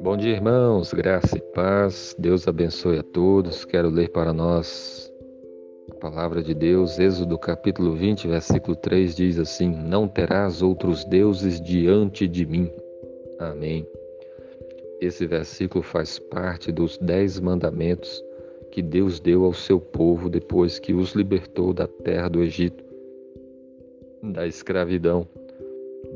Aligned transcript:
Bom 0.00 0.16
dia, 0.16 0.34
irmãos, 0.34 0.92
graça 0.92 1.36
e 1.36 1.40
paz. 1.40 2.14
Deus 2.16 2.46
abençoe 2.46 2.98
a 2.98 3.02
todos. 3.02 3.64
Quero 3.64 3.88
ler 3.90 4.10
para 4.10 4.32
nós 4.32 5.12
a 5.90 5.94
palavra 5.96 6.42
de 6.44 6.54
Deus. 6.54 6.98
Êxodo 7.00 7.36
capítulo 7.36 7.96
20, 7.96 8.28
versículo 8.28 8.76
3 8.76 9.16
diz 9.16 9.38
assim: 9.38 9.68
Não 9.68 10.06
terás 10.06 10.62
outros 10.62 11.04
deuses 11.04 11.60
diante 11.60 12.28
de 12.28 12.46
mim. 12.46 12.70
Amém. 13.40 13.84
Esse 15.00 15.26
versículo 15.26 15.82
faz 15.82 16.20
parte 16.20 16.70
dos 16.70 16.96
dez 16.98 17.40
mandamentos 17.40 18.22
que 18.70 18.80
Deus 18.80 19.18
deu 19.18 19.44
ao 19.44 19.52
seu 19.52 19.80
povo 19.80 20.30
depois 20.30 20.78
que 20.78 20.92
os 20.92 21.14
libertou 21.14 21.72
da 21.72 21.88
terra 21.88 22.28
do 22.28 22.42
Egito, 22.42 22.84
da 24.22 24.46
escravidão. 24.46 25.26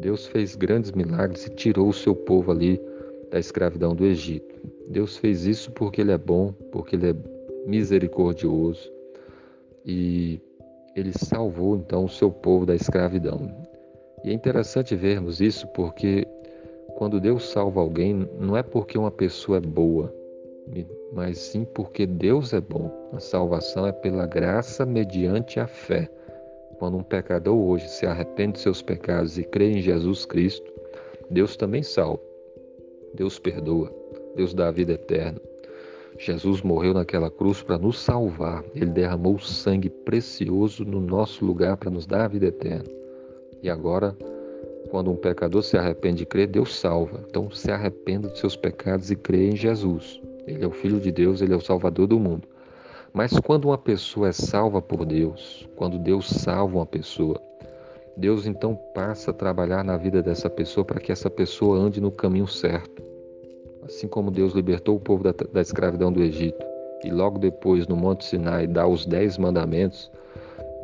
Deus 0.00 0.26
fez 0.26 0.54
grandes 0.56 0.92
milagres 0.92 1.46
e 1.46 1.50
tirou 1.50 1.88
o 1.88 1.92
seu 1.92 2.14
povo 2.14 2.52
ali 2.52 2.80
da 3.30 3.38
escravidão 3.38 3.94
do 3.94 4.04
Egito. 4.06 4.54
Deus 4.88 5.16
fez 5.16 5.44
isso 5.44 5.70
porque 5.72 6.00
Ele 6.00 6.12
é 6.12 6.18
bom, 6.18 6.52
porque 6.72 6.96
Ele 6.96 7.10
é 7.10 7.14
misericordioso 7.66 8.90
e 9.84 10.40
Ele 10.94 11.12
salvou 11.12 11.76
então 11.76 12.04
o 12.04 12.08
seu 12.08 12.30
povo 12.30 12.64
da 12.64 12.74
escravidão. 12.74 13.50
E 14.24 14.30
é 14.30 14.32
interessante 14.32 14.96
vermos 14.96 15.40
isso 15.40 15.66
porque 15.68 16.26
quando 16.96 17.20
Deus 17.20 17.48
salva 17.50 17.80
alguém, 17.80 18.28
não 18.40 18.56
é 18.56 18.62
porque 18.62 18.98
uma 18.98 19.10
pessoa 19.10 19.58
é 19.58 19.60
boa, 19.60 20.12
mas 21.12 21.38
sim 21.38 21.64
porque 21.64 22.06
Deus 22.06 22.52
é 22.52 22.60
bom. 22.60 22.90
A 23.12 23.20
salvação 23.20 23.86
é 23.86 23.92
pela 23.92 24.26
graça 24.26 24.84
mediante 24.84 25.60
a 25.60 25.66
fé. 25.66 26.10
Quando 26.78 26.96
um 26.96 27.02
pecador 27.02 27.56
hoje 27.56 27.88
se 27.88 28.06
arrepende 28.06 28.52
de 28.52 28.60
seus 28.60 28.80
pecados 28.80 29.36
e 29.36 29.42
crê 29.42 29.72
em 29.72 29.82
Jesus 29.82 30.24
Cristo, 30.24 30.72
Deus 31.30 31.56
também 31.56 31.82
salva. 31.82 32.22
Deus 33.14 33.38
perdoa, 33.38 33.92
Deus 34.36 34.54
dá 34.54 34.68
a 34.68 34.70
vida 34.70 34.92
eterna. 34.92 35.40
Jesus 36.18 36.62
morreu 36.62 36.94
naquela 36.94 37.30
cruz 37.30 37.62
para 37.62 37.78
nos 37.78 38.00
salvar. 38.00 38.64
Ele 38.74 38.90
derramou 38.90 39.38
sangue 39.38 39.88
precioso 39.88 40.84
no 40.84 41.00
nosso 41.00 41.44
lugar 41.44 41.76
para 41.76 41.90
nos 41.90 42.06
dar 42.06 42.24
a 42.24 42.28
vida 42.28 42.46
eterna. 42.46 42.84
E 43.62 43.70
agora, 43.70 44.16
quando 44.90 45.10
um 45.10 45.16
pecador 45.16 45.62
se 45.62 45.76
arrepende 45.76 46.22
e 46.22 46.26
crê, 46.26 46.46
Deus 46.46 46.76
salva. 46.76 47.24
Então, 47.28 47.50
se 47.50 47.70
arrependa 47.70 48.28
dos 48.28 48.38
seus 48.38 48.56
pecados 48.56 49.10
e 49.10 49.16
crê 49.16 49.50
em 49.50 49.56
Jesus. 49.56 50.20
Ele 50.46 50.64
é 50.64 50.66
o 50.66 50.72
Filho 50.72 50.98
de 50.98 51.12
Deus, 51.12 51.40
ele 51.40 51.52
é 51.52 51.56
o 51.56 51.60
Salvador 51.60 52.06
do 52.06 52.18
mundo. 52.18 52.48
Mas 53.12 53.38
quando 53.40 53.66
uma 53.66 53.78
pessoa 53.78 54.28
é 54.28 54.32
salva 54.32 54.82
por 54.82 55.04
Deus, 55.04 55.68
quando 55.76 55.98
Deus 55.98 56.28
salva 56.28 56.76
uma 56.76 56.86
pessoa, 56.86 57.40
Deus 58.16 58.46
então 58.46 58.74
passa 58.94 59.30
a 59.30 59.34
trabalhar 59.34 59.84
na 59.84 59.96
vida 59.96 60.22
dessa 60.22 60.50
pessoa 60.50 60.84
para 60.84 61.00
que 61.00 61.12
essa 61.12 61.30
pessoa 61.30 61.78
ande 61.78 62.00
no 62.00 62.10
caminho 62.10 62.46
certo. 62.46 63.02
Assim 63.82 64.08
como 64.08 64.30
Deus 64.30 64.52
libertou 64.52 64.96
o 64.96 65.00
povo 65.00 65.22
da, 65.22 65.32
da 65.52 65.60
escravidão 65.60 66.12
do 66.12 66.22
Egito 66.22 66.66
e 67.04 67.10
logo 67.10 67.38
depois 67.38 67.86
no 67.86 67.96
Monte 67.96 68.24
Sinai 68.24 68.66
dá 68.66 68.86
os 68.86 69.06
dez 69.06 69.38
mandamentos, 69.38 70.10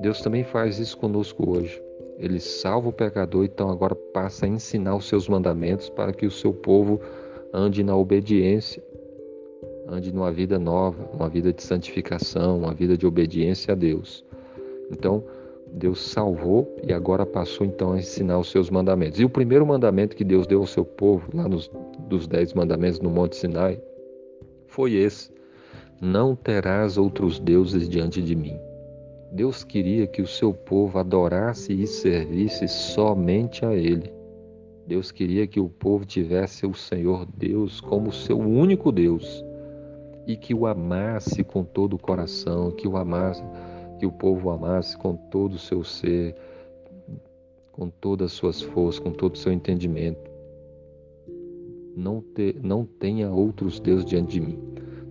Deus 0.00 0.20
também 0.20 0.44
faz 0.44 0.78
isso 0.78 0.96
conosco 0.96 1.50
hoje. 1.50 1.82
Ele 2.18 2.38
salva 2.38 2.88
o 2.88 2.92
pecador, 2.92 3.44
então 3.44 3.68
agora 3.68 3.94
passa 3.94 4.46
a 4.46 4.48
ensinar 4.48 4.94
os 4.94 5.08
seus 5.08 5.28
mandamentos 5.28 5.88
para 5.90 6.12
que 6.12 6.26
o 6.26 6.30
seu 6.30 6.52
povo 6.52 7.00
ande 7.52 7.82
na 7.82 7.96
obediência, 7.96 8.82
ande 9.88 10.12
numa 10.12 10.32
vida 10.32 10.58
nova, 10.58 11.08
uma 11.12 11.28
vida 11.28 11.52
de 11.52 11.62
santificação, 11.62 12.58
uma 12.58 12.72
vida 12.72 12.96
de 12.96 13.06
obediência 13.06 13.72
a 13.72 13.74
Deus. 13.74 14.24
Então, 14.90 15.24
Deus 15.72 16.00
salvou 16.00 16.76
e 16.86 16.92
agora 16.92 17.26
passou 17.26 17.66
então 17.66 17.92
a 17.92 17.98
ensinar 17.98 18.38
os 18.38 18.50
seus 18.50 18.70
mandamentos. 18.70 19.18
E 19.18 19.24
o 19.24 19.30
primeiro 19.30 19.66
mandamento 19.66 20.16
que 20.16 20.24
Deus 20.24 20.46
deu 20.46 20.60
ao 20.60 20.66
seu 20.66 20.84
povo, 20.84 21.28
lá 21.34 21.48
nos 21.48 21.70
dos 22.08 22.26
dez 22.26 22.52
mandamentos 22.54 23.00
no 23.00 23.10
Monte 23.10 23.36
Sinai, 23.36 23.80
foi 24.66 24.94
esse: 24.94 25.30
Não 26.00 26.36
terás 26.36 26.96
outros 26.96 27.38
deuses 27.40 27.88
diante 27.88 28.22
de 28.22 28.36
mim. 28.36 28.56
Deus 29.32 29.64
queria 29.64 30.06
que 30.06 30.22
o 30.22 30.26
seu 30.28 30.54
povo 30.54 30.98
adorasse 30.98 31.72
e 31.72 31.86
servisse 31.88 32.68
somente 32.68 33.66
a 33.66 33.74
Ele. 33.74 34.12
Deus 34.86 35.10
queria 35.10 35.46
que 35.46 35.58
o 35.58 35.68
povo 35.68 36.04
tivesse 36.04 36.66
o 36.66 36.74
Senhor 36.74 37.26
Deus 37.36 37.80
como 37.80 38.12
seu 38.12 38.38
único 38.38 38.92
Deus 38.92 39.43
e 40.26 40.36
que 40.36 40.54
o 40.54 40.66
amasse 40.66 41.44
com 41.44 41.64
todo 41.64 41.94
o 41.94 41.98
coração, 41.98 42.70
que 42.70 42.88
o 42.88 42.96
amasse 42.96 43.42
que 43.98 44.06
o 44.06 44.12
povo 44.12 44.50
amasse 44.50 44.96
com 44.96 45.16
todo 45.16 45.54
o 45.54 45.58
seu 45.58 45.84
ser, 45.84 46.34
com 47.72 47.88
todas 47.88 48.26
as 48.26 48.32
suas 48.32 48.60
forças, 48.60 49.00
com 49.00 49.10
todo 49.10 49.34
o 49.34 49.38
seu 49.38 49.52
entendimento. 49.52 50.30
Não, 51.96 52.20
te, 52.20 52.56
não 52.62 52.84
tenha 52.84 53.30
outros 53.30 53.78
deuses 53.80 54.04
diante 54.04 54.32
de 54.32 54.40
mim. 54.40 54.58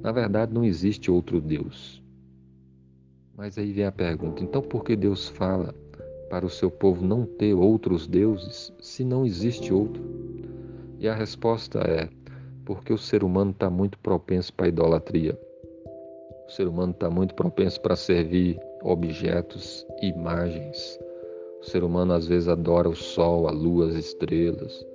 Na 0.01 0.11
verdade, 0.11 0.53
não 0.53 0.65
existe 0.65 1.09
outro 1.09 1.39
Deus. 1.39 2.03
Mas 3.35 3.57
aí 3.57 3.71
vem 3.71 3.85
a 3.85 3.91
pergunta: 3.91 4.43
então 4.43 4.61
por 4.61 4.83
que 4.83 4.95
Deus 4.95 5.29
fala 5.29 5.73
para 6.29 6.45
o 6.45 6.49
seu 6.49 6.69
povo 6.69 7.05
não 7.05 7.25
ter 7.25 7.53
outros 7.53 8.05
deuses 8.05 8.73
se 8.79 9.03
não 9.03 9.25
existe 9.25 9.73
outro? 9.73 10.03
E 10.99 11.07
a 11.07 11.15
resposta 11.15 11.79
é: 11.79 12.09
porque 12.65 12.93
o 12.93 12.97
ser 12.97 13.23
humano 13.23 13.51
está 13.51 13.69
muito 13.69 13.97
propenso 13.99 14.53
para 14.53 14.67
idolatria. 14.67 15.37
O 16.47 16.51
ser 16.51 16.67
humano 16.67 16.91
está 16.91 17.09
muito 17.09 17.33
propenso 17.35 17.79
para 17.81 17.95
servir 17.95 18.59
objetos, 18.83 19.85
imagens. 20.01 20.99
O 21.61 21.65
ser 21.65 21.83
humano 21.83 22.13
às 22.13 22.27
vezes 22.27 22.49
adora 22.49 22.89
o 22.89 22.95
sol, 22.95 23.47
a 23.47 23.51
lua, 23.51 23.87
as 23.87 23.95
estrelas. 23.95 24.85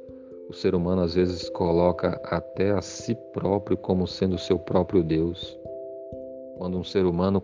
O 0.49 0.53
ser 0.53 0.75
humano 0.75 1.03
às 1.03 1.15
vezes 1.15 1.49
coloca 1.51 2.21
até 2.25 2.71
a 2.71 2.81
si 2.81 3.15
próprio 3.33 3.77
como 3.77 4.07
sendo 4.07 4.37
o 4.37 4.39
seu 4.39 4.59
próprio 4.59 5.03
Deus. 5.03 5.59
Quando 6.59 6.79
um 6.79 6.85
ser 6.85 7.05
humano, 7.05 7.43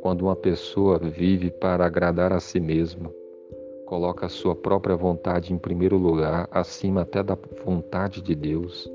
quando 0.00 0.22
uma 0.22 0.36
pessoa 0.36 0.98
vive 0.98 1.50
para 1.50 1.86
agradar 1.86 2.32
a 2.32 2.40
si 2.40 2.60
mesmo, 2.60 3.12
coloca 3.86 4.26
a 4.26 4.28
sua 4.28 4.54
própria 4.54 4.96
vontade 4.96 5.52
em 5.52 5.58
primeiro 5.58 5.96
lugar, 5.96 6.48
acima 6.50 7.02
até 7.02 7.22
da 7.22 7.38
vontade 7.64 8.20
de 8.20 8.34
Deus. 8.34 8.90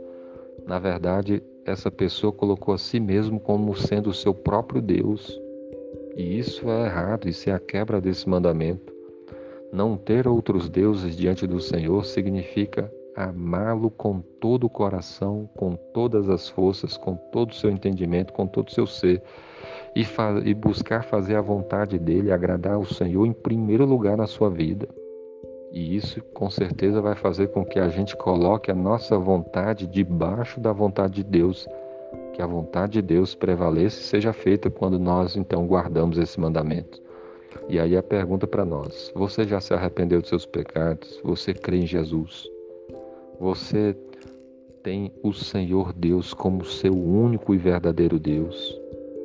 Na 0.72 0.80
verdade, 0.80 1.44
essa 1.66 1.92
pessoa 1.92 2.32
colocou 2.32 2.74
a 2.74 2.78
si 2.78 2.98
mesmo 2.98 3.42
como 3.42 3.76
sendo 3.76 4.10
o 4.10 4.14
seu 4.14 4.34
próprio 4.34 4.82
Deus. 4.82 5.38
E 6.16 6.40
isso 6.40 6.70
é 6.70 6.86
errado, 6.86 7.28
isso 7.28 7.50
é 7.50 7.54
a 7.54 7.60
quebra 7.60 8.00
desse 8.00 8.30
mandamento. 8.30 8.94
Não 9.70 9.98
ter 9.98 10.30
outros 10.30 10.70
deuses 10.70 11.18
diante 11.18 11.46
do 11.46 11.60
Senhor 11.60 12.06
significa 12.06 12.90
amá-lo 13.18 13.92
com 13.92 14.22
todo 14.40 14.64
o 14.64 14.70
coração, 14.70 15.50
com 15.58 15.76
todas 15.94 16.30
as 16.30 16.48
forças, 16.48 16.96
com 16.96 17.18
todo 17.18 17.52
o 17.52 17.56
seu 17.56 17.70
entendimento, 17.70 18.32
com 18.32 18.48
todo 18.48 18.70
o 18.70 18.72
seu 18.72 18.88
ser, 18.88 19.22
e, 19.94 20.06
e 20.46 20.54
buscar 20.54 21.04
fazer 21.04 21.36
a 21.36 21.42
vontade 21.42 22.00
dele, 22.00 22.32
agradar 22.32 22.76
ao 22.76 22.86
Senhor 22.86 23.26
em 23.26 23.34
primeiro 23.34 23.86
lugar 23.86 24.16
na 24.16 24.26
sua 24.26 24.50
vida. 24.50 24.88
E 25.72 25.96
isso 25.96 26.22
com 26.34 26.50
certeza 26.50 27.02
vai 27.02 27.16
fazer 27.16 27.48
com 27.48 27.64
que 27.66 27.80
a 27.80 27.88
gente 27.88 28.16
coloque 28.16 28.70
a 28.70 28.76
nossa 28.76 29.18
vontade 29.18 29.88
debaixo 29.88 30.60
da 30.60 30.74
vontade 30.74 31.16
de 31.16 31.24
Deus 31.24 31.68
que 32.34 32.42
a 32.42 32.48
vontade 32.48 32.94
de 32.94 33.02
Deus 33.02 33.36
prevaleça 33.36 34.00
e 34.00 34.04
seja 34.04 34.34
feita 34.34 34.70
quando 34.70 34.98
nós 34.98 35.36
então 35.36 35.66
guardamos 35.68 36.18
esse 36.18 36.40
mandamento. 36.40 37.02
E 37.68 37.80
aí 37.80 37.96
a 37.96 38.04
pergunta 38.04 38.48
para 38.48 38.66
nós: 38.66 39.12
você 39.16 39.44
já 39.44 39.60
se 39.60 39.74
arrependeu 39.74 40.22
dos 40.22 40.30
seus 40.30 40.46
pecados? 40.46 41.20
Você 41.24 41.54
crê 41.54 41.78
em 41.78 41.88
Jesus? 41.88 42.50
Você 43.40 43.96
tem 44.84 45.12
o 45.22 45.34
Senhor 45.34 45.94
Deus 45.94 46.34
como 46.34 46.66
seu 46.66 46.94
único 46.94 47.54
e 47.54 47.58
verdadeiro 47.58 48.20
Deus? 48.20 48.80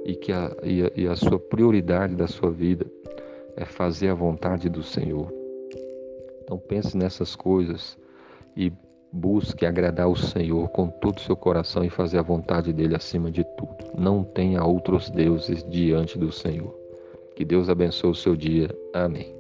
E 0.05 0.15
que 0.15 0.33
a, 0.33 0.55
e 0.63 0.85
a, 0.85 0.91
e 0.95 1.09
a 1.09 1.17
sua 1.17 1.39
prioridade 1.39 2.15
da 2.15 2.27
sua 2.27 2.51
vida 2.51 2.87
é 3.57 3.65
fazer 3.65 4.09
a 4.09 4.15
vontade 4.15 4.69
do 4.69 4.83
Senhor. 4.83 5.36
Então 6.47 6.57
pense 6.59 6.97
nessas 6.97 7.35
coisas 7.35 7.99
e 8.57 8.73
Busque 9.13 9.65
agradar 9.65 10.09
o 10.09 10.15
Senhor 10.15 10.69
com 10.69 10.89
todo 10.89 11.17
o 11.17 11.21
seu 11.21 11.35
coração 11.35 11.83
e 11.83 11.89
fazer 11.89 12.19
a 12.19 12.23
vontade 12.23 12.71
dele 12.71 12.95
acima 12.95 13.31
de 13.31 13.45
tudo. 13.57 13.77
Não 13.97 14.23
tenha 14.23 14.63
outros 14.63 15.09
deuses 15.09 15.65
diante 15.65 16.19
do 16.19 16.31
Senhor. 16.31 16.75
Que 17.35 17.43
Deus 17.43 17.71
abençoe 17.71 18.11
o 18.11 18.15
seu 18.15 18.37
dia. 18.37 18.69
Amém. 18.93 19.35